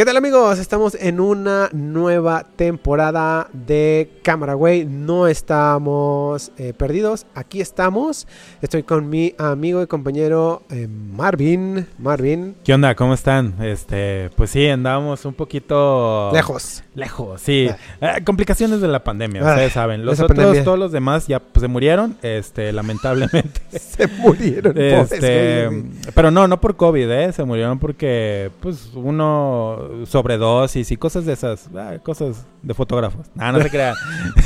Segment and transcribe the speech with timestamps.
[0.00, 0.58] ¿Qué tal amigos?
[0.58, 4.86] Estamos en una nueva temporada de Cámara Güey.
[4.86, 7.26] No estamos eh, perdidos.
[7.34, 8.26] Aquí estamos.
[8.62, 11.86] Estoy con mi amigo y compañero eh, Marvin.
[11.98, 12.56] Marvin.
[12.64, 12.94] ¿Qué onda?
[12.94, 13.62] ¿Cómo están?
[13.62, 16.82] Este, pues sí, andábamos un poquito Lejos.
[16.94, 17.68] Lejos, sí.
[18.00, 18.16] Ah.
[18.16, 20.06] Eh, complicaciones de la pandemia, Ah, ustedes saben.
[20.06, 20.64] Los otros, pandemia.
[20.64, 23.60] todos los demás ya pues, se murieron, este, lamentablemente.
[23.70, 24.78] Se murieron.
[24.78, 25.68] este,
[26.14, 27.32] pero no, no por COVID, ¿eh?
[27.34, 33.26] Se murieron porque, pues, uno sobredosis y cosas de esas, ah, cosas de fotógrafos.
[33.34, 33.94] No, no se crean.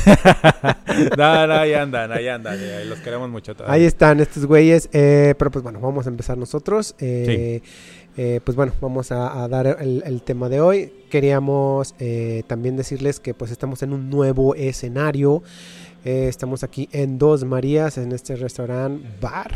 [1.17, 2.59] no, no, ahí andan, ahí andan.
[2.89, 3.75] los queremos mucho todavía.
[3.75, 4.89] Ahí están estos güeyes.
[4.93, 6.95] eh, pero pues bueno, vamos a empezar nosotros.
[6.99, 7.63] Eh,
[8.17, 10.93] eh, pues bueno, vamos a, a dar el, el tema de hoy.
[11.11, 11.95] Queríamos
[12.47, 15.43] también decirles que pues estamos en un nuevo escenario.
[16.05, 19.51] Estamos aquí en Dos Marías, en este restaurante bar.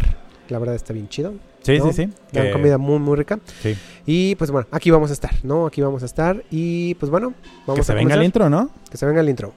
[0.48, 1.34] La verdad está bien chido.
[1.62, 1.86] Sí, ¿no?
[1.92, 2.12] sí, sí.
[2.32, 3.38] Dan que- comida muy, muy rica.
[3.62, 3.76] sí.
[4.06, 5.66] Y pues bueno, aquí vamos a estar, ¿no?
[5.66, 6.42] Aquí vamos a estar.
[6.50, 7.34] Y pues bueno,
[7.66, 8.18] vamos Que se a venga comenzar.
[8.20, 8.70] el intro, ¿no?
[8.90, 9.52] Que se venga el intro.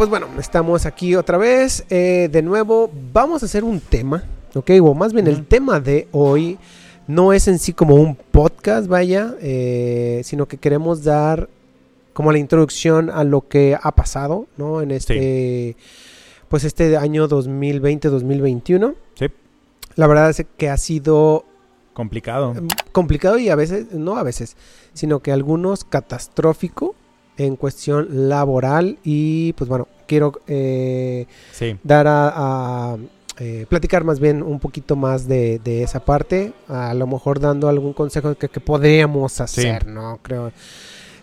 [0.00, 1.84] Pues bueno, estamos aquí otra vez.
[1.90, 4.70] eh, de nuevo, vamos a hacer un tema, ¿ok?
[4.80, 6.56] O más bien el tema de hoy
[7.06, 11.50] no es en sí como un podcast, vaya, eh, sino que queremos dar
[12.14, 14.80] como la introducción a lo que ha pasado, ¿no?
[14.80, 15.76] En este,
[16.48, 18.94] pues este año 2020-2021.
[19.16, 19.26] Sí.
[19.96, 21.44] La verdad es que ha sido
[21.92, 22.54] Complicado.
[22.54, 24.56] Mm, complicado y a veces, no a veces,
[24.94, 26.94] sino que algunos catastrófico
[27.40, 31.76] en cuestión laboral y pues bueno, quiero eh, Sí.
[31.82, 32.32] dar a,
[32.92, 32.96] a,
[33.38, 37.68] eh, platicar más bien un poquito más de, de esa parte, a lo mejor dando
[37.70, 40.18] algún consejo que, que podríamos hacer, ¿no?
[40.22, 40.52] Creo.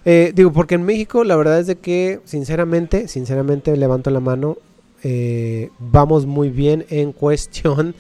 [0.06, 4.58] Eh, digo, porque en México la verdad es de que sinceramente, sinceramente levanto la mano,
[5.04, 7.94] eh, vamos muy bien en cuestión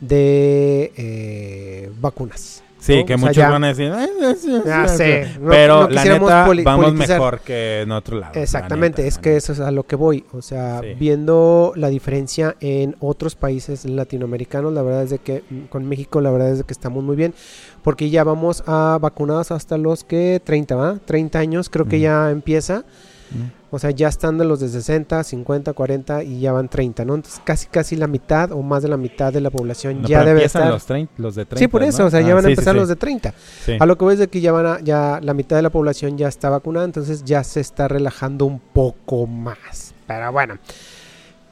[0.00, 2.63] de eh, vacunas.
[2.84, 3.06] Sí, ¿no?
[3.06, 4.96] que O sea, muchos ya- van a decir, "Ay, no sé, Ya sé".
[4.96, 7.18] sé, no- pero no la neta, vamos politizar.
[7.18, 8.32] mejor que en otro lado.
[8.34, 10.24] la Exactamente, neta, es que eso es a lo que voy.
[10.32, 10.88] O sea, Sí.
[10.98, 16.20] viendo la diferencia en otros países latinoamericanos, la verdad es de que mm, con México
[16.20, 17.34] la verdad es de que estamos muy bien,
[17.82, 20.98] porque ya vamos a vacunados hasta los que 30, ¿va?
[21.04, 22.02] 30 años creo que Ujú.
[22.02, 22.84] ya empieza.
[23.30, 23.63] Mm.
[23.74, 27.16] O sea, ya están de los de 60, 50, 40 y ya van 30, ¿no?
[27.16, 30.20] Entonces casi casi la mitad o más de la mitad de la población No, ya
[30.20, 30.68] pero debe estar.
[30.68, 30.86] Los,
[31.16, 31.58] los de 30.
[31.58, 32.06] sí, por eso, ¿no?
[32.06, 32.78] o sea, ya Ah, van a sí, empezar sí.
[32.80, 33.34] los de 30.
[33.64, 33.72] Sí.
[33.80, 35.70] A lo que voy es de que ya van a, ya la mitad de la
[35.70, 39.92] población ya está vacunada, entonces ya se está relajando un poco más.
[40.06, 40.56] Pero bueno,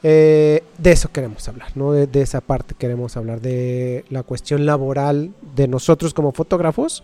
[0.01, 1.91] eh, de eso queremos hablar, ¿no?
[1.93, 7.03] De, de esa parte queremos hablar de la cuestión laboral de nosotros como fotógrafos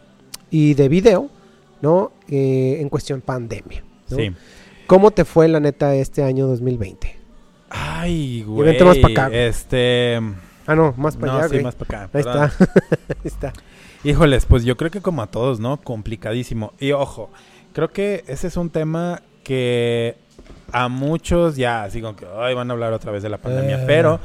[0.50, 1.30] y de video,
[1.82, 2.12] ¿no?
[2.28, 3.84] Eh, en cuestión pandemia.
[4.10, 4.18] ¿no?
[4.18, 4.32] Sí.
[4.90, 7.16] ¿Cómo te fue la neta este año 2020?
[7.70, 8.70] Ay, güey.
[8.70, 9.40] vente más pa' acá, güey.
[9.40, 10.20] Este.
[10.66, 11.64] Ah, no, más para No, allá, sí, güey.
[11.64, 12.10] más para acá.
[12.12, 12.44] Ahí está.
[13.10, 13.54] Ahí está.
[14.04, 15.78] Híjoles, pues yo creo que como a todos, ¿no?
[15.78, 16.74] Complicadísimo.
[16.80, 17.30] Y ojo,
[17.74, 20.16] creo que ese es un tema que
[20.72, 23.84] a muchos ya, así como que, ay, van a hablar otra vez de la pandemia.
[23.84, 23.86] Eh.
[23.86, 24.20] Pero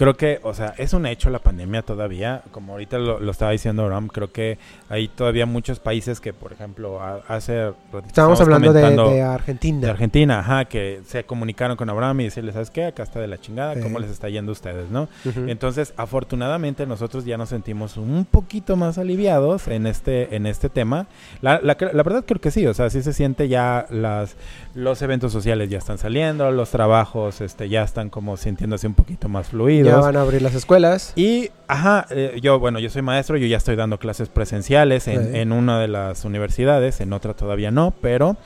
[0.00, 2.40] creo que, o sea, es un hecho la pandemia todavía.
[2.52, 4.56] Como ahorita lo, lo estaba diciendo Ram, creo que
[4.88, 7.66] hay todavía muchos países que, por ejemplo, a- hace...
[7.92, 9.80] ratito Estábamos hablando de, de Argentina.
[9.86, 12.86] de Argentina, ajá, que se comunicaron con Abraham y decirle, ¿sabes qué?
[12.86, 13.80] Acá está de la chingada, Sí.
[13.82, 15.06] ¿cómo les está yendo a ustedes, no?
[15.46, 21.08] Entonces, afortunadamente nosotros ya nos sentimos un poquito más aliviados en este en este tema.
[21.42, 24.34] La, la, la verdad creo que sí, o sea, sí se siente ya las
[24.74, 29.28] los eventos sociales ya están saliendo, los trabajos este ya están como sintiéndose un poquito
[29.28, 29.89] más fluidos.
[29.90, 31.12] Ya van a abrir las escuelas.
[31.16, 35.32] Y, ajá, eh, yo, bueno, yo soy maestro, yo ya estoy dando clases presenciales en,
[35.32, 35.38] Sí.
[35.38, 38.36] en una de las universidades, en otra todavía no, pero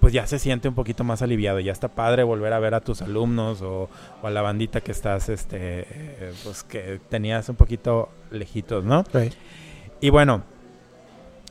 [0.00, 2.80] pues ya se siente un poquito más aliviado, ya está padre volver a ver a
[2.80, 3.90] tus alumnos o,
[4.22, 9.04] o a la bandita que estás, este, eh, pues que tenías un poquito lejitos, ¿no?
[9.12, 9.34] Right.
[10.00, 10.42] Y bueno,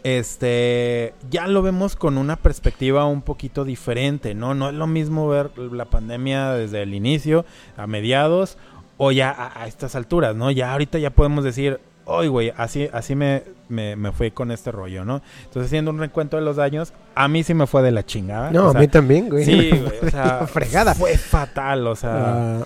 [0.03, 4.55] este, ya lo vemos con una perspectiva un poquito diferente, ¿no?
[4.55, 7.45] No es lo mismo ver la pandemia desde el inicio,
[7.77, 8.57] a mediados,
[9.01, 10.51] o ya a, a estas alturas, ¿no?
[10.51, 14.71] Ya ahorita ya podemos decir, hoy, güey, así, así me, me, me fui con este
[14.71, 15.21] rollo, ¿no?
[15.45, 18.51] Entonces, haciendo un recuento de los daños, a mí sí me fue de la chingada.
[18.51, 19.45] No, o a mí también, güey.
[19.45, 20.93] Sí, güey, o sea, fregada.
[20.95, 22.65] fue fatal, o sea, Ah,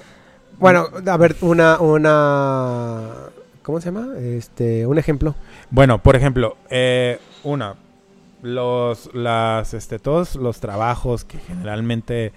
[0.58, 3.10] bueno, a ver, una, una,
[3.62, 4.18] ¿cómo se llama?
[4.18, 5.36] Este, un ejemplo.
[5.70, 7.76] Bueno, por ejemplo, eh, una,
[8.42, 12.34] los, las, este, todos los trabajos que generalmente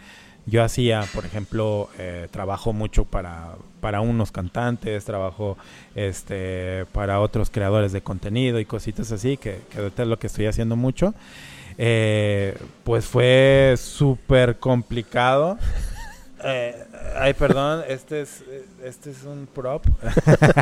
[0.47, 5.59] yo hacía, por ejemplo, eh, trabajo mucho para, para unos cantantes, trabajo
[5.95, 10.29] este, para otros creadores de contenido y cositas así, que, que ahorita es lo que
[10.29, 11.15] estoy haciendo mucho.
[11.79, 15.59] Eh, pues fue súper complicado.
[16.45, 16.75] Eh,
[17.19, 18.45] ay, perdón, este es,
[18.85, 19.85] este es un prop.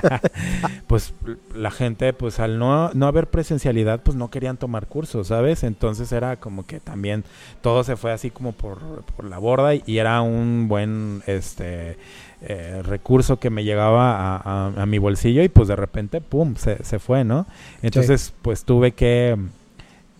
[0.86, 1.12] pues
[1.54, 5.64] la gente, pues al no, no haber presencialidad, pues no querían tomar cursos, ¿sabes?
[5.64, 7.24] Entonces era como que también
[7.60, 8.78] todo se fue así como por,
[9.16, 11.96] por la borda y, y era un buen este
[12.42, 14.36] eh, recurso que me llegaba a,
[14.68, 17.46] a- a mi bolsillo y pues de repente, ¡pum!, se, se fue, ¿no?
[17.82, 19.36] Entonces, pues tuve que,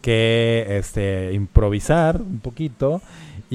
[0.03, 3.01] que este, improvisar un poquito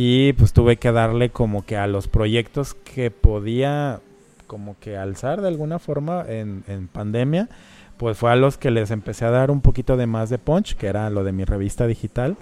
[0.01, 3.99] y pues tuve que darle como que a los proyectos que podía
[4.47, 7.49] como que alzar de alguna forma en, en pandemia,
[7.97, 10.75] pues fue a los que les empecé a dar un poquito de más de punch,
[10.75, 12.37] que era lo de mi revista digital.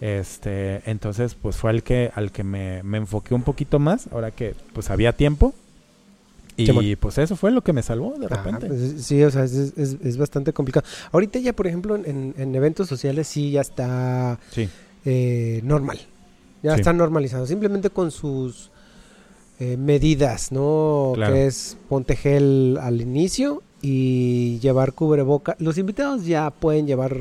[0.00, 4.30] Este, entonces, pues fue el que, al que me, me enfoqué un poquito más, ahora
[4.30, 5.54] que pues había tiempo.
[6.56, 8.66] Y pues eso fue lo que me salvó de repente.
[8.66, 10.86] pues, sí, o sea, es, es- es bastante complicado.
[11.12, 14.68] Ahorita ya, por ejemplo, en eventos sociales sí ya está Sí,
[15.06, 15.98] eh, normal.
[16.62, 16.80] Ya Sí.
[16.80, 17.46] está normalizado.
[17.46, 18.70] Simplemente con sus
[19.58, 21.12] eh, medidas, ¿no?
[21.14, 21.34] Claro.
[21.34, 25.56] Que es ponte gel al inicio y llevar cubreboca.
[25.58, 27.16] Los invitados ya pueden llevar,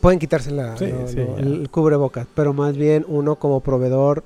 [0.00, 1.22] pueden quitarse la, Sí, ya.
[1.38, 4.24] el cubrebocas, pero más bien uno como proveedor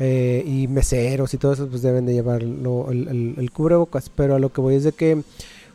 [0.00, 2.58] eh, y meseros y todo eso, pues deben de llevar el,
[3.08, 4.08] el- el cubrebocas.
[4.10, 5.22] Pero a lo que voy es de que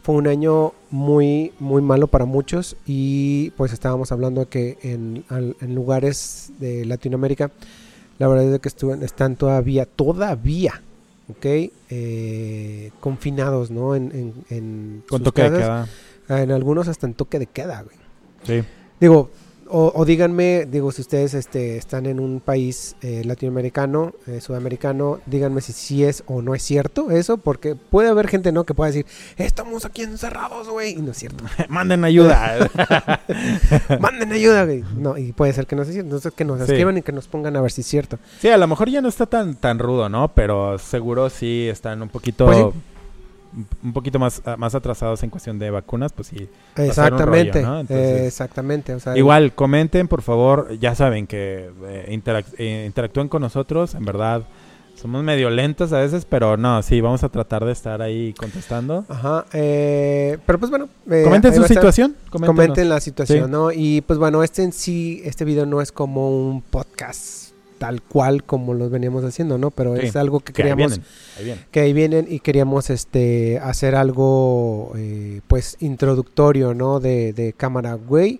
[0.09, 5.23] fue un año muy, muy malo para muchos y pues estábamos hablando de que en,
[5.29, 7.51] en lugares de Latinoamérica,
[8.17, 10.81] la verdad es que estuvieron, están todavía, todavía,
[11.29, 11.45] ¿ok?
[11.91, 13.95] Eh, confinados, ¿no?
[13.95, 15.87] En, en, en con sus toque de queda.
[16.27, 17.97] En algunos hasta en toque de queda, güey.
[18.45, 18.67] Sí.
[18.99, 19.29] Digo,
[19.69, 25.19] o, o díganme, digo, si ustedes este, están en un país eh, latinoamericano, eh, sudamericano,
[25.25, 28.63] díganme si sí es o no es cierto eso, porque puede haber gente, ¿no?
[28.65, 29.05] Que pueda decir,
[29.37, 31.43] estamos aquí encerrados, güey, y no es cierto.
[31.69, 32.69] Manden ayuda.
[33.99, 34.83] Manden ayuda, güey.
[34.97, 36.07] No, y puede ser que no sea cierto.
[36.07, 36.63] Entonces, que nos Sí.
[36.63, 38.19] escriban y que nos pongan a ver si es cierto.
[38.41, 40.29] sí, a lo mejor ya no está tan, tan rudo, ¿no?
[40.33, 42.45] Pero seguro sí están un poquito...
[42.45, 42.63] Pues sí.
[43.83, 46.47] Un- poquito más, ah, más atrasados en cuestión de vacunas, pues sí.
[46.75, 47.79] Exactamente, rollo, ¿no?
[47.81, 48.93] Entonces- eh, exactamente.
[48.93, 50.77] O sea, Igual, comenten, por favor.
[50.79, 53.95] Ya saben que eh, interac- eh, interactúen con nosotros.
[53.95, 54.43] En verdad,
[54.95, 59.05] somos medio lentos a veces, pero no, sí, vamos a tratar de estar ahí contestando.
[59.07, 60.89] Ajá, eh, pero pues bueno.
[61.07, 62.15] Comenten su situación.
[62.29, 63.51] Comenten la situación, Sí.
[63.51, 63.71] ¿no?
[63.71, 67.48] Y pues bueno, este en sí, este video no es como un podcast
[67.79, 69.71] tal cual como los veníamos haciendo, ¿no?
[69.71, 71.07] Pero Sí, es algo que Que ahí queríamos, vienen,
[71.39, 71.65] ahí vienen.
[71.71, 76.99] que ahí vienen y queríamos este hacer algo eh, pues introductorio, ¿no?
[76.99, 78.39] De, de cámara güey.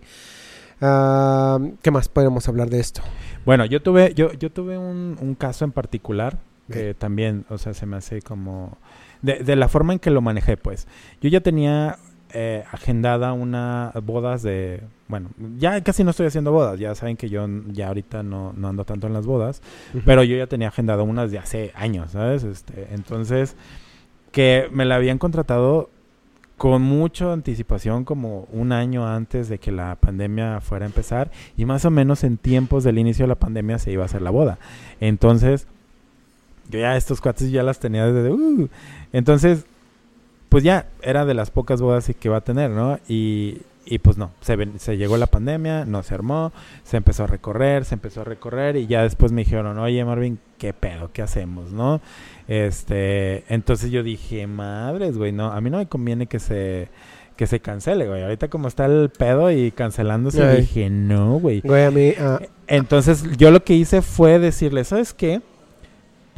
[0.80, 3.02] ¿Qué más podemos hablar de esto?
[3.46, 6.40] Bueno, yo tuve, yo, yo tuve un, un caso en particular
[6.72, 8.78] que también, o sea, se me hace como...
[9.24, 10.88] De, de la forma en que lo manejé, pues.
[11.20, 11.98] Yo ya tenía
[12.34, 14.82] eh, agendada una bodas de...
[15.08, 16.80] Bueno, ya casi no estoy haciendo bodas.
[16.80, 19.62] Ya saben que yo ya ahorita no, no ando tanto en las bodas.
[20.06, 22.44] Pero yo ya tenía agendado unas de hace años, ¿sabes?
[22.44, 23.56] Este, entonces,
[24.32, 25.90] que me la habían contratado
[26.58, 31.64] con mucha anticipación, como un año antes de que la pandemia fuera a empezar, y
[31.64, 34.30] más o menos en tiempos del inicio de la pandemia se iba a hacer la
[34.30, 34.60] boda.
[35.00, 35.68] Entonces,
[36.70, 38.30] yo ya estos cuates ya las tenía desde...
[38.32, 38.68] uh,
[39.14, 39.66] entonces,
[40.50, 43.00] pues ya era de las pocas bodas que iba a tener, ¿no?
[43.08, 46.52] Y, y pues no, se, ven- se llegó la pandemia, no se armó,
[46.84, 50.40] se empezó a recorrer, se empezó a recorrer y ya después me dijeron, oye Marvin,
[50.58, 51.12] ¿qué pedo?
[51.14, 51.72] ¿Qué hacemos?
[51.72, 52.02] ¿No?
[52.48, 56.90] Este, entonces yo dije, madres, güey, no, a mí no me conviene que se,
[57.36, 58.24] que se cancele, güey.
[58.24, 60.62] Ahorita como está el pedo y cancelándose, Ay.
[60.62, 61.62] dije, no, güey.
[61.62, 65.42] Güey, a mí, ah, Entonces yo lo que hice fue decirle, ¿sabes qué?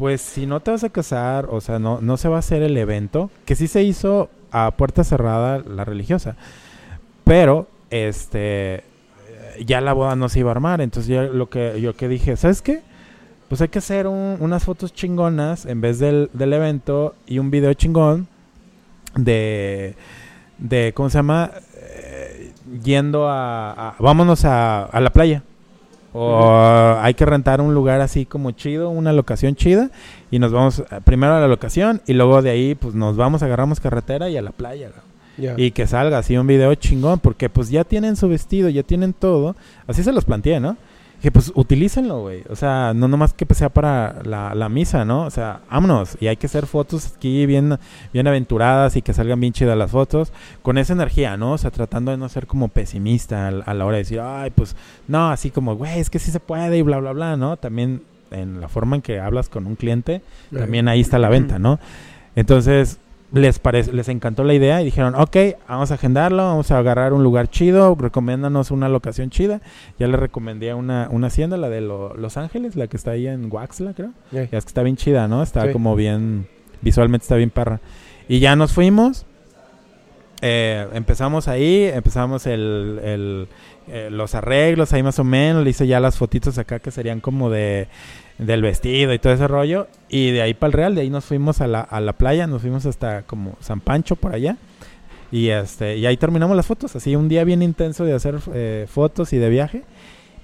[0.01, 2.63] Pues si no te vas a casar, o sea, no, no se va a hacer
[2.63, 6.36] el evento, que sí se hizo a puerta cerrada la religiosa,
[7.24, 8.84] pero este
[9.63, 12.36] ya la boda no se iba a armar, entonces yo lo que yo que dije,
[12.36, 12.81] ¿sabes qué?
[13.48, 17.51] Pues hay que hacer un- unas fotos chingonas en vez del, del evento y un
[17.51, 18.27] video chingón
[19.15, 19.93] de
[20.58, 21.51] de ¿cómo se llama?
[21.75, 22.53] Eh,
[22.84, 25.43] yendo a, a- vámonos a, a la playa.
[26.13, 29.89] O hay que rentar un lugar así como chido, una locación chida
[30.30, 33.44] y nos vamos eh, primero a la locación y luego de ahí pues nos vamos,
[33.44, 34.89] agarramos carretera y a la playa.
[35.58, 39.13] Y que salga así un video chingón, porque pues ya tienen su vestido, ya tienen
[39.13, 39.56] todo.
[39.88, 40.77] Así se los planteé, ¿no?
[41.22, 42.42] Dije, pues utilícenlo, güey.
[42.50, 45.25] O sea, no nomás que sea para la, la misa, ¿no?
[45.25, 46.18] O sea, vámonos.
[46.20, 47.78] Y hay que hacer fotos aquí bien,
[48.12, 50.34] bien aventuradas y que salgan bien chidas las fotos.
[50.63, 51.51] Con esa energía, ¿no?
[51.54, 54.50] O sea, tratando de no ser como pesimista al- a, la hora de decir, ay,
[54.50, 54.75] pues,
[55.08, 57.56] no, así como, güey, es que sí se puede y bla, bla, bla, ¿no?
[57.56, 58.01] También
[58.32, 61.80] en la forma en que hablas con un cliente, también ahí está la venta, ¿no?
[62.36, 62.98] Entonces,
[63.34, 65.38] les parece, les encantó la idea y dijeron, ok,
[65.70, 69.62] vamos a agendarlo, vamos a agarrar un lugar chido, recomiéndanos una locación chida.
[69.98, 73.28] Ya les recomendé una, una hacienda, la de Lo- Los Ángeles, la que está ahí
[73.28, 74.12] en Waxla, creo.
[74.32, 74.44] Ya.
[74.50, 75.44] Ya es que está bien chida, ¿no?
[75.44, 75.72] Está Sí.
[75.72, 76.48] como bien,
[76.82, 77.80] visualmente está bien perra.
[78.28, 79.26] Y ya nos fuimos.
[80.44, 83.48] eh, empezamos ahí, empezamos el, el,
[83.88, 85.64] eh, los arreglos ahí más o menos.
[85.64, 87.88] Le hice ya las fotitos acá que serían como de
[88.42, 89.88] del vestido y todo ese rollo.
[90.10, 92.48] Y de ahí para el Real, de ahí nos fuimos a la, a la playa,
[92.48, 94.58] nos fuimos hasta como San Pancho por allá.
[95.32, 96.96] Y este y ahí terminamos las fotos.
[96.96, 99.84] Así un día bien intenso de hacer eh, fotos y de viaje.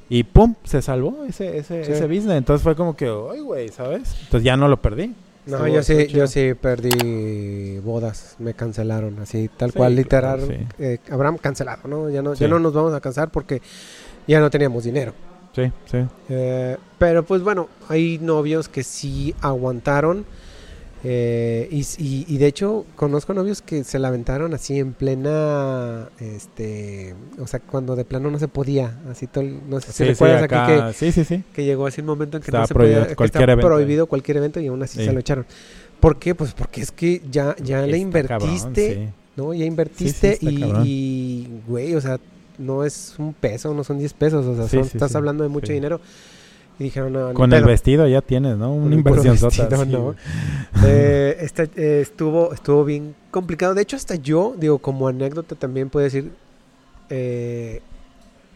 [0.10, 1.92] Y pum, se salvó ese, ese, Sí.
[1.92, 2.38] ese business.
[2.38, 4.16] Entonces fue como que, ay, güey, ¿sabes?
[4.24, 5.14] Entonces ya no lo perdí.
[5.46, 6.20] No, Estuvo- yo sí, chido.
[6.20, 10.84] yo sí perdí bodas, me cancelaron, así, tal Sí, cual, claro, literal, sí.
[10.84, 12.10] eh, habrán cancelado, ¿no?
[12.10, 12.42] Ya no, Sí.
[12.42, 13.62] ya no nos vamos a cansar porque
[14.28, 15.14] ya no teníamos dinero.
[15.58, 15.98] Sí, sí.
[16.30, 20.24] Eh, pero pues bueno, hay novios que sí aguantaron.
[21.04, 26.10] eh, y, y- y de hecho conozco novios que se la aventaron así en plena,
[26.20, 29.94] este, o sea, cuando de plano no se podía, así todo, el- no sé si
[29.94, 31.44] Sí, sí, recuerdas acá- aquí que, sí, sí, sí.
[31.54, 33.54] que llegó así un momento en que Estaba no se prohibido podía, que cualquier estaba
[33.54, 33.68] evento.
[33.68, 35.06] prohibido cualquier evento y aún así Sí.
[35.06, 35.46] se lo echaron.
[36.00, 36.34] ¿Por qué?
[36.34, 39.10] Pues porque es que ya, ya le cabrón, invertiste, sí.
[39.36, 39.54] ¿no?
[39.54, 40.84] Ya invertiste y, cabrón.
[40.86, 42.20] y, güey, o sea,
[42.58, 45.18] no es un peso, no son 10 pesos, o sea, Sí, son- sí, estás sí,
[45.18, 46.00] hablando de mucho dinero.
[46.80, 48.72] Y dijeron, no, Con el vestido ya tienes, ¿no?
[48.74, 50.16] Una inversión vestido, ¿no?
[50.86, 53.74] Eh, esta- eh, estuvo, estuvo bien complicado.
[53.74, 56.32] De hecho, hasta yo, digo, como anécdota también puedo decir,
[57.10, 57.82] eh,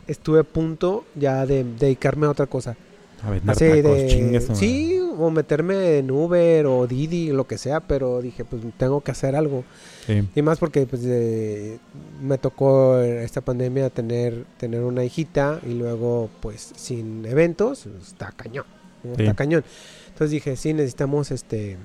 [0.07, 2.75] estuve a punto ya de dedicarme a otra cosa.
[3.47, 8.45] Así tacos, de, sí, o meterme en Uber o Didi, lo que sea, pero dije,
[8.45, 9.63] pues tengo que hacer algo.
[10.07, 10.27] Sí.
[10.35, 11.77] Y más porque pues eh,
[12.21, 18.31] me tocó esta pandemia tener, tener una hijita y luego pues sin eventos, pues, está
[18.31, 18.65] cañón,
[19.17, 19.63] está cañón.
[20.07, 21.77] Entonces dije, sí, necesitamos este,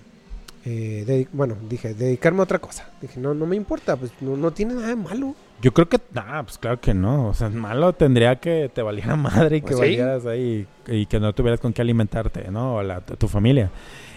[0.68, 2.90] eh, bueno, dije, dedicarme a otra cosa.
[3.00, 5.36] Dije, no, no me importa, pues no, no tiene nada de malo.
[5.62, 7.28] Yo creo que, nah, pues claro que no.
[7.28, 9.80] O sea, malo tendría que te valiera madre y que Pues sí.
[9.82, 12.74] valieras ahí y que no tuvieras con qué alimentarte, ¿no?
[12.76, 13.70] O la, tu familia.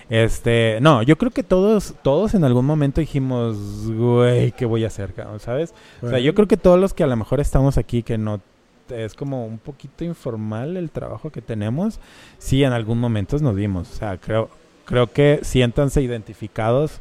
[0.09, 3.55] Este, no, yo creo que todos, todos en algún momento dijimos,
[3.91, 5.13] güey, ¿qué voy a hacer?
[5.37, 5.75] ¿Sabes?
[6.01, 8.41] O sea, yo creo que todos los que a lo mejor estamos aquí, que no
[8.89, 11.99] es como un poquito informal el trabajo que tenemos,
[12.39, 13.91] sí en algún momento nos vimos.
[13.91, 14.49] O sea, creo,
[14.89, 16.99] creo que siéntanse identificados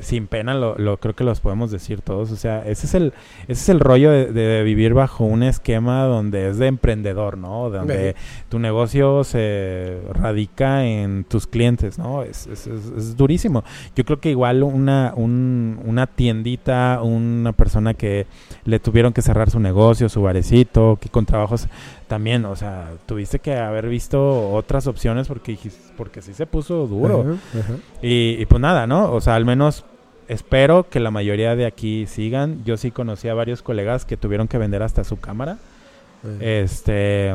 [0.00, 2.30] sin pena, lo, lo creo que los podemos decir todos.
[2.32, 3.12] O sea, ese es el,
[3.48, 7.70] ese es el rollo de, de vivir bajo un esquema donde es de emprendedor, ¿no?
[7.70, 8.14] Donde
[8.48, 12.22] tu negocio se radica en tus clientes, ¿no?
[12.22, 13.64] Es, es, es- es durísimo.
[13.96, 18.26] Yo creo que igual una, un- una tiendita, una persona que
[18.64, 21.66] le tuvieron que cerrar su negocio, su barecito, que con trabajos
[22.08, 25.56] también, o sea, tuviste que haber visto otras opciones porque,
[25.96, 27.20] porque sí se puso duro.
[27.20, 27.72] Ajá, ajá.
[28.02, 29.12] Y, y pues nada, ¿no?
[29.12, 29.69] O sea, al menos
[30.30, 32.64] espero que la mayoría de aquí sigan.
[32.64, 35.58] Yo sí conocí a varios colegas que tuvieron que vender hasta su cámara.
[36.40, 37.34] Este.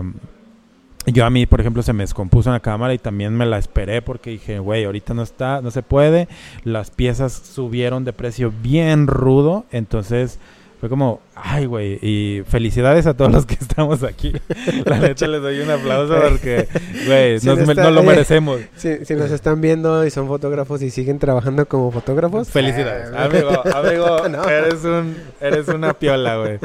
[1.07, 4.01] Yo a mí, por ejemplo, se me descompuso una cámara y también me la esperé
[4.01, 6.27] porque dije, güey, ahorita no está, no se puede.
[6.63, 9.65] Las piezas subieron de precio bien rudo.
[9.71, 10.39] Entonces
[10.79, 11.97] fue como, ay, güey.
[12.01, 14.33] Y felicidades a todos los que estamos aquí.
[14.85, 16.67] La neta les doy un aplauso porque,
[17.07, 18.59] güey, Sí, nos está- nos lo eh, merecemos.
[18.75, 23.09] Si, si nos están viendo y son fotógrafos y siguen trabajando como fotógrafos, Felicidades.
[23.11, 24.43] eh, Amigo, amigo, No.
[24.49, 26.59] eres un eres una piola, güey.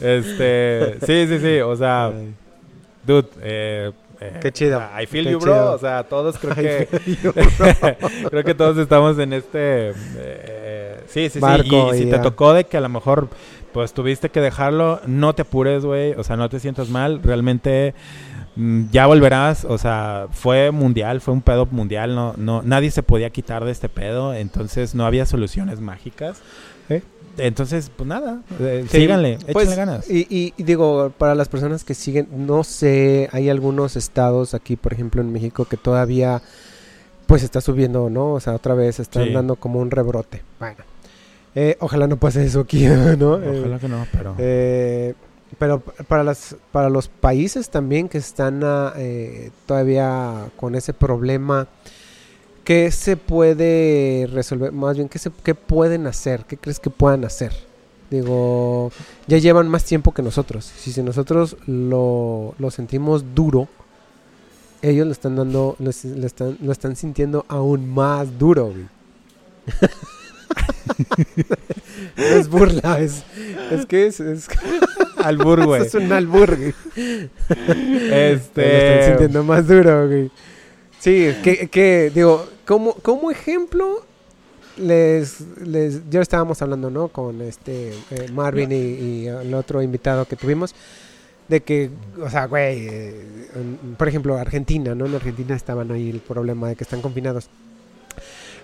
[0.00, 2.12] Este, sí, sí, sí, o sea,
[3.06, 5.52] dude, eh, eh, Qué chido, I feel qué you, bro.
[5.52, 5.72] chido.
[5.72, 6.88] O sea, todos creo que
[8.30, 9.94] creo que todos estamos en este eh,
[11.06, 13.28] sí, sí, Barco sí, y si te tocó de que a lo mejor
[13.72, 17.94] pues tuviste que dejarlo, no te apures, güey, o sea, no te sientas mal, realmente
[18.56, 23.02] mm, ya volverás, o sea, fue mundial, fue un pedo mundial, no, no, nadie se
[23.02, 26.42] podía quitar de este pedo, entonces no había soluciones mágicas.
[26.90, 27.00] ¿Eh?
[27.38, 30.10] Entonces, pues nada, eh, Sí, síganle, pues, échenle ganas.
[30.10, 34.76] Y, y- y digo, para las personas que siguen, no sé, hay algunos estados aquí,
[34.76, 36.42] por ejemplo, en México, que todavía
[37.26, 38.32] pues está subiendo, ¿no?
[38.34, 39.32] O sea, otra vez están Sí.
[39.32, 40.42] dando como un rebrote.
[40.60, 40.76] Bueno,
[41.54, 42.86] eh, ojalá no pase eso aquí,
[43.18, 43.38] ¿no?
[43.42, 45.14] Eh, Ojalá que no, pero Eh,
[45.58, 51.68] pero para las para los países también que están ah, eh, todavía con ese problema,
[52.64, 54.72] ¿qué se puede resolver?
[54.72, 56.44] Más bien, ¿qué, se, ¿qué pueden hacer?
[56.46, 57.52] ¿Qué crees que puedan hacer?
[58.10, 58.90] Digo,
[59.26, 60.64] ya llevan más tiempo que nosotros.
[60.76, 63.68] Si, si nosotros lo, lo sentimos duro,
[64.82, 68.86] ellos lo están dando, lo, es- lo están, lo están sintiendo aún más duro, güey.
[72.16, 73.24] No es burla, es,
[73.70, 74.48] es que es, es,
[75.16, 75.82] albur, güey.
[75.82, 76.74] es un albur, güey.
[76.96, 80.30] Lo están Este sintiendo más duro, güey.
[80.98, 84.04] Sí, que, que digo, como, como ejemplo,
[84.76, 87.08] les, les, ya estábamos hablando, ¿no?
[87.08, 90.74] Con este eh, Marvin y, y el otro invitado que tuvimos,
[91.48, 91.90] de que,
[92.20, 93.26] o sea, güey, eh,
[93.98, 95.06] por ejemplo, Argentina, ¿no?
[95.06, 97.48] En Argentina estaban ahí el problema de que están confinados.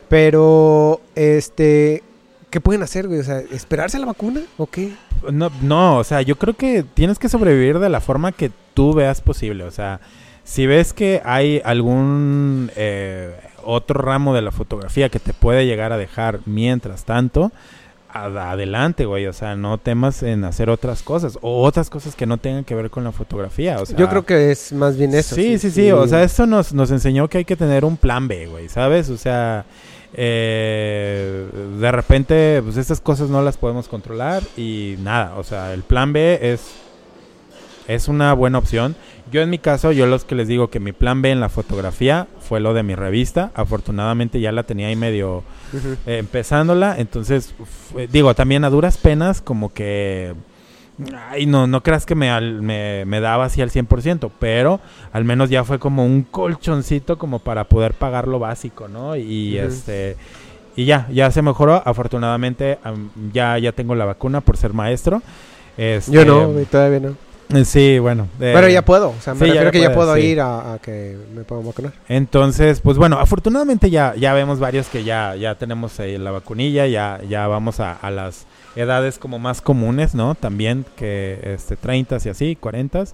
[0.09, 2.03] Pero, este,
[2.51, 3.21] ¿qué pueden hacer, güey?
[3.21, 4.93] O sea, ¿esperarse a la vacuna o qué?
[5.33, 8.95] No, no, o sea, yo creo que tienes que sobrevivir de la forma que tú
[8.95, 9.65] veas posible.
[9.65, 10.01] O sea,
[10.45, 13.35] si ves que hay algún eh,
[13.65, 17.51] otro ramo de la fotografía que te puede llegar a dejar mientras tanto,
[18.11, 19.27] ad- adelante, güey.
[19.27, 22.75] O sea, no temas en hacer otras cosas o otras cosas que no tengan que
[22.77, 23.79] ver con la fotografía.
[23.83, 25.35] O sea, Yo creo que es más bien eso.
[25.35, 25.91] Sí, sí, sí.
[25.91, 29.11] O sea, esto nos, nos enseñó que hay que tener un plan B, güey, ¿sabes?
[29.11, 29.65] O sea,
[30.15, 31.47] eh,
[31.81, 35.35] de repente, pues estas cosas no las podemos controlar y nada.
[35.37, 36.73] O sea, el plan B es,
[37.87, 38.97] es una buena opción.
[39.31, 41.51] Yo en mi caso, yo los que les digo que mi plan B en la
[41.51, 43.51] fotografía fue lo de mi revista.
[43.55, 45.43] Afortunadamente ya la tenía ahí medio
[46.07, 46.95] eh, empezándola.
[46.99, 47.55] Entonces,
[47.93, 50.35] fue- digo, también a duras penas, como que.
[51.31, 54.81] Ay, no, no creas que me, al- me, me daba así al 100%, pero
[55.13, 59.15] al menos ya fue como un colchoncito como para poder pagar lo básico, ¿no?
[59.17, 60.17] Y este.
[60.75, 61.83] Y ya, ya se mejoró.
[61.85, 65.23] Afortunadamente, am, ya, ya tengo la vacuna por ser maestro.
[65.77, 67.15] Este, Yo no, todavía no.
[67.57, 68.25] eh, Sí, bueno.
[68.41, 70.21] eh, Pero ya puedo, o sea, me sí, refiero ya que ya puedo sí.
[70.23, 71.93] ir a, a que me puedan vacunar.
[72.09, 77.21] Entonces, pues bueno, afortunadamente ya, ya vemos varios que ya, ya tenemos la vacunilla, ya,
[77.29, 78.47] ya vamos a, a las
[78.79, 80.35] edades como más comunes, ¿no?
[80.35, 83.05] También que este 30 y así, 40.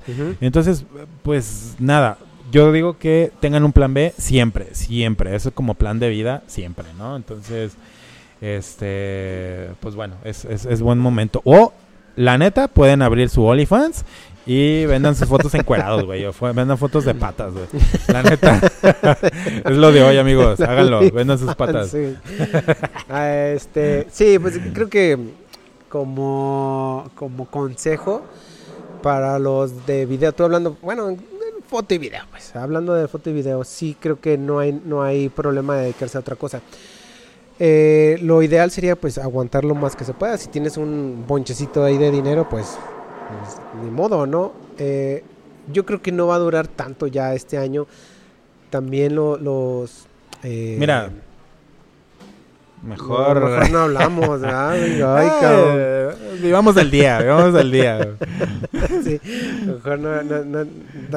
[0.41, 0.85] Entonces,
[1.23, 2.19] pues nada,
[2.53, 5.35] yo digo que tengan un plan B siempre, siempre.
[5.35, 7.17] Eso es como plan de vida siempre, ¿no?
[7.17, 7.73] Entonces,
[8.41, 11.41] este, pues bueno, es, es, es buen momento.
[11.45, 11.73] O,
[12.17, 14.05] la neta, pueden abrir su OnlyFans
[14.47, 16.27] y vendan sus fotos encuerados, güey.
[16.55, 17.67] Vendan fotos de patas, güey.
[18.09, 18.61] La neta.
[19.65, 20.61] es lo de hoy, amigos.
[20.61, 21.91] Háganlo, vendan sus patas.
[21.91, 22.15] Sí.
[23.09, 25.19] Ah, este, sí, pues creo que
[25.99, 28.23] como, como consejo
[29.01, 31.19] para los de video, tú hablando, bueno, en
[31.69, 35.05] foto y video, pues hablando de foto y video, sí creo que no hay, no
[35.05, 36.61] hay problema de dedicarse a otra cosa.
[37.61, 40.37] Eh, lo ideal sería pues aguantar lo más que se pueda.
[40.37, 42.77] Si tienes un bonchecito ahí de dinero, pues,
[43.29, 44.53] pues, ni modo, ¿no?
[44.79, 45.23] Eh,
[45.73, 47.87] yo creo que no va a durar tanto ya este año.
[48.71, 50.07] También lo- los...
[50.43, 51.11] eh, Mira,
[52.85, 53.41] no, mejor.
[53.45, 54.73] mejor no hablamos, ¿verdad?
[55.17, 56.15] Ay, cabrón.
[56.43, 58.09] Vivamos del día, vivamos del día.
[59.05, 59.21] Sí,
[59.67, 60.67] mejor no, no,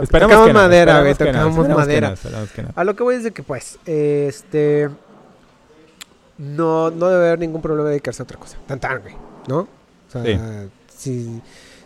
[0.05, 2.15] tocamos que no, madera, güey, tocamos que madera.
[2.55, 2.65] que.
[2.75, 4.89] A lo que voy es de que, pues, este.
[6.37, 8.57] No, no debe haber ningún problema de dedicarse a otra cosa.
[8.67, 9.15] Tan tan, güey,
[9.47, 9.59] ¿no?
[9.61, 9.67] O
[10.11, 10.37] sea, Sí.
[10.95, 11.41] si,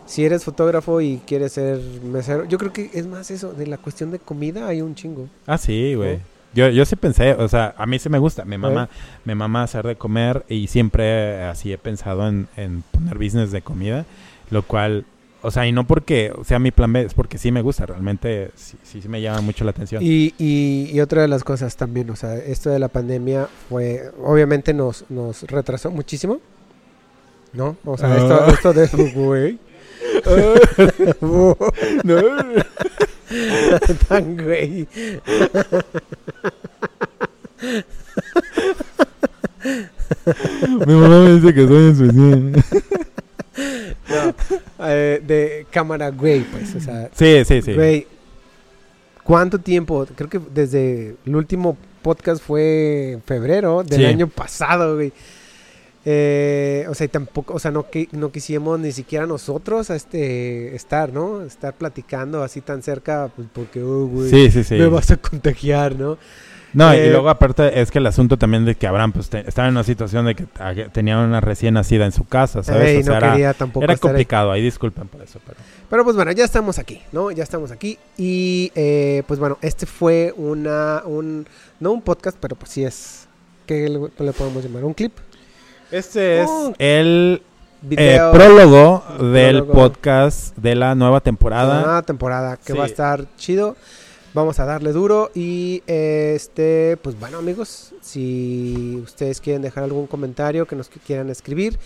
[0.06, 3.78] si eres fotógrafo y quieres ser mesero, yo creo que es más eso, de la
[3.78, 5.30] cuestión de comida hay un chingo.
[5.48, 6.20] Ah, sí, güey.
[6.54, 8.44] Yo, yo sí pensé, o sea, a mí sí me gusta.
[8.46, 8.96] Mi mamá, ¿Eh?
[9.26, 13.52] me mama hacer de comer y siempre eh, así he pensado en, en poner business
[13.52, 14.06] de comida,
[14.50, 15.06] lo cual,
[15.44, 18.52] o sea, y no porque sea mi plan B, es porque sí me gusta, realmente
[18.56, 20.04] sí, sí, sí me llama mucho la atención.
[20.04, 24.12] Y, y, y otra de las cosas también, o sea, esto de la pandemia fue,
[24.22, 26.40] obviamente nos, nos retrasó muchísimo,
[27.54, 27.78] ¿no?
[27.86, 28.52] O sea, esto, Ah.
[28.52, 29.58] esto de, güey,
[32.04, 32.22] no.
[34.10, 34.88] tan güey.
[40.86, 42.52] Mi mamá me dice que soy especial.
[44.10, 44.36] No,
[44.88, 47.74] eh, de cámara güey, pues, o sea, Sí, sí, sí.
[47.74, 48.08] güey,
[49.24, 50.06] ¿cuánto tiempo?
[50.16, 54.06] Creo que desde el último podcast fue en febrero del Sí.
[54.06, 55.14] año pasado, güey.
[56.04, 61.14] Eh, o sea, y tampoco, o sea, no, no quisimos ni siquiera nosotros este, estar,
[61.14, 61.44] ¿no?
[61.44, 64.76] Estar platicando así tan cerca, pues porque, oh, güey, Sí, sí, sí.
[64.76, 66.18] me vas a contagiar, ¿no?
[66.74, 69.48] No, Eh, y luego aparte es que el asunto también de que Abraham pues te-
[69.48, 72.64] estaba en una situación de que ah, que tenía una recién nacida en su casa,
[72.64, 72.88] ¿sabes?
[72.88, 74.00] Ey, O sea, no era, quería tampoco era ahí.
[74.00, 75.58] complicado, ahí disculpen por eso, pero...
[75.90, 77.30] Pero pues bueno, ya estamos aquí, ¿no?
[77.30, 78.00] Ya estamos aquí.
[78.18, 81.46] Y eh, pues bueno, este fue una, un,
[81.82, 83.28] no un podcast, pero pues sí es,
[83.66, 84.86] ¿qué le, le podemos llamar?
[84.86, 85.12] ¿Un clip?
[85.92, 87.42] Este es Oh, el
[87.92, 89.74] eh, prólogo del Prólogo.
[89.74, 91.84] podcast de la nueva temporada.
[91.84, 92.78] Una temporada que Sí.
[92.78, 93.76] va a estar chido.
[94.34, 100.66] Vamos a darle duro y este, pues bueno amigos, si ustedes quieren dejar algún comentario
[100.66, 101.78] que nos quieran escribir,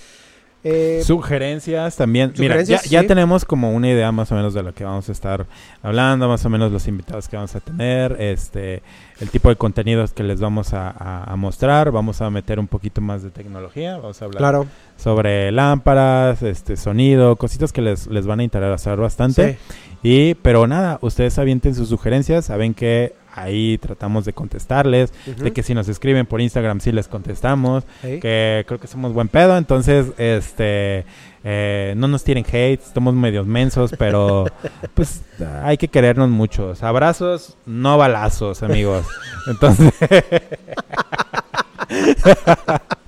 [0.68, 2.34] eh, Sugerencias también.
[2.40, 3.08] Mira, ya, ya sí.
[3.08, 5.46] tenemos como una idea más o menos de lo que vamos a estar
[5.84, 8.82] hablando, más o menos los invitados que vamos a tener, este,
[9.20, 11.92] el tipo de contenidos que les vamos a, a- a mostrar.
[11.92, 14.66] Vamos a meter un poquito más de tecnología, vamos a hablar claro,
[14.98, 19.54] sobre lámparas, este, sonido, cositas que les, les van a interesar bastante.
[19.54, 19.60] sí.
[20.08, 25.62] Y, pero nada, ustedes avienten sus sugerencias, saben que ahí tratamos de contestarles, de que
[25.62, 30.08] si nos escriben por Instagram sí les contestamos, que creo que somos buen pedo, entonces
[30.18, 31.06] este
[31.48, 34.46] eh, no nos tiren hate, somos medios mensos, pero
[34.96, 35.22] pues
[35.64, 36.82] hay que querernos muchos.
[36.82, 39.06] Abrazos, no balazos, amigos.
[39.48, 39.94] Entonces,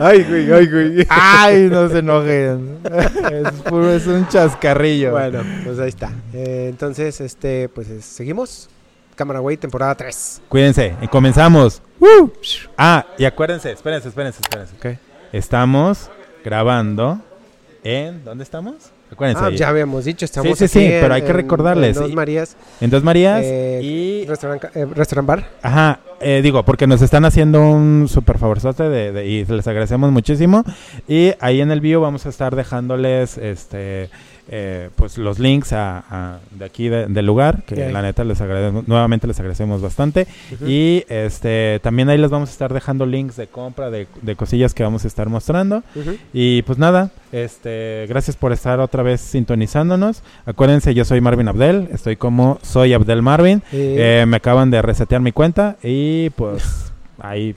[0.00, 1.06] Ay, güey, ay, güey.
[1.08, 2.78] ay, no se enojen.
[2.84, 5.12] Es, puro- es un chascarrillo.
[5.12, 6.10] Bueno, pues ahí está.
[6.32, 8.68] Eh, entonces, este, pues eh, seguimos.
[9.14, 10.42] Cámara Güey, temporada 3.
[10.48, 11.80] Cuídense, y comenzamos.
[12.76, 14.98] Ah, y acuérdense, espérense, espérense, espérense.
[15.32, 16.10] Estamos
[16.44, 17.18] grabando
[17.82, 18.22] en.
[18.24, 18.74] ¿Dónde estamos?
[19.10, 19.42] Acuérdense.
[19.42, 21.96] Ah, ya habíamos dicho, estamos Sí, sí, aquí sí, pero en- hay que recordarles.
[21.96, 24.22] en Dos Marías, En Dos Marías Eh, y.
[24.24, 25.48] eh, restaurant bar.
[25.62, 30.10] Ajá, eh, digo, porque nos están haciendo un super favorzote de, de- y les agradecemos
[30.12, 30.64] muchísimo.
[31.08, 34.08] Y ahí en el bio vamos a estar dejándoles este
[34.48, 38.40] eh, pues los links a, a- de aquí de- del lugar, que la neta les
[38.40, 40.28] agradecemos, nuevamente les agradecemos bastante.
[40.64, 44.72] Y este también ahí les vamos a estar dejando links de compra de, de cosillas
[44.72, 45.82] que vamos a estar mostrando.
[46.32, 50.22] Y pues nada, este gracias por estar otra vez sintonizándonos.
[50.46, 53.62] Acuérdense, yo soy Marvin Abdel, estoy como soy Abdel Marvin.
[53.72, 56.05] Eh, me acaban de resetear mi cuenta y
[56.36, 57.54] pues ahí.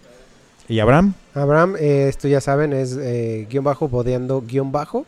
[0.68, 1.14] ¿Y Abraham?
[1.34, 5.06] Abraham, eh, esto ya saben, es eh, guion bajo, bodeando guion bajo.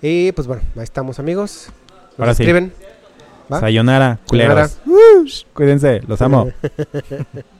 [0.00, 1.68] Y pues bueno, ahí estamos amigos.
[2.12, 2.42] Nos Ahora sí.
[2.42, 2.72] escriben.
[3.52, 3.60] ¿Va?
[3.60, 4.78] Sayonara, culeros.
[5.52, 6.50] Cuídense, los amo.